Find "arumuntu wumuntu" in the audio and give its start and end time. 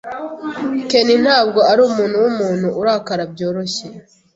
1.71-2.67